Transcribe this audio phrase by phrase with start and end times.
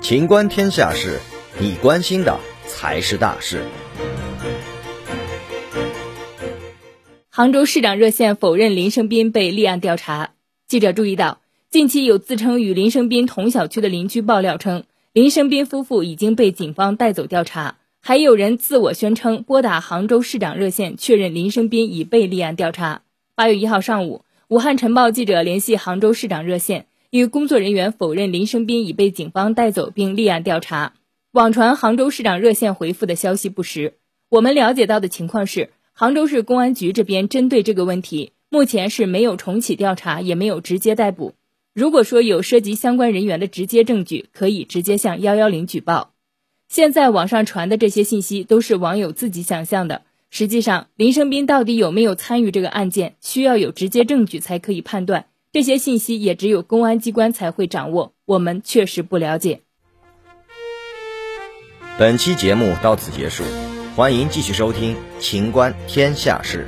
[0.00, 1.18] 情观天下事，
[1.60, 3.62] 你关心的才是大事。
[7.28, 10.30] 杭州市长热线否认林生斌被立案调查。
[10.66, 11.40] 记者注意到，
[11.70, 23.02] 近期有自称与林生斌同小区的邻居爆料称，林生斌夫妇已经被警方带走调查，还有人自我宣称拨打杭州市长热线确认林生斌已被立案调查。
[23.34, 26.86] 八月一号上午，武汉晨报记者联系杭州市长热线。
[27.10, 30.92] 与工作人员否认林生斌已被警方带走并立案调查，
[31.32, 33.94] 网传杭州市长热线回复的消息不实。
[34.28, 41.32] 我们了解到的情况是，杭州市公安局这边针对这个问题，目前是没有重启调查，也没有直接逮捕。
[41.72, 46.12] 如果说有涉及相关人员的直接证据，可以直接向幺幺零举报。
[46.68, 55.24] 现在网上传的这些信息都是网友自己想象的，实际上林生斌到底有没有参与这个案件，需要有直接证据才可以判断。
[55.50, 59.62] 这些信息也只有公安机关才会掌握，我们确实不了解。
[61.98, 63.44] 本期节目到此结束，
[63.96, 66.66] 欢迎继续收听《秦观天下事》。